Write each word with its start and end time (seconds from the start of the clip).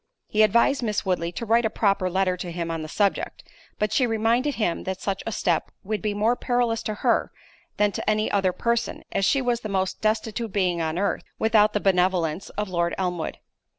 He 0.29 0.41
advised 0.41 0.81
Miss 0.81 1.05
Woodley 1.05 1.31
to 1.33 1.45
write 1.45 1.63
a 1.63 1.69
proper 1.69 2.09
letter 2.09 2.35
to 2.35 2.51
him 2.51 2.71
on 2.71 2.81
the 2.81 2.87
subject; 2.87 3.43
but 3.77 3.93
she 3.93 4.07
reminded 4.07 4.55
him 4.55 4.83
that 4.85 4.99
such 4.99 5.21
a 5.27 5.31
step 5.31 5.69
would 5.83 6.01
be 6.01 6.15
more 6.15 6.35
perilous 6.35 6.81
to 6.81 6.95
her, 7.05 7.31
than 7.77 7.91
to 7.91 8.09
any 8.09 8.31
other 8.31 8.51
person, 8.51 9.03
as 9.11 9.25
she 9.25 9.43
was 9.43 9.59
the 9.59 9.69
most 9.69 10.01
destitute 10.01 10.51
being 10.51 10.81
on 10.81 10.97
earth, 10.97 11.21
without 11.37 11.73
the 11.73 11.79
benevolence 11.79 12.49
of 12.57 12.67
Lord 12.67 12.95
Elmwood. 12.97 13.37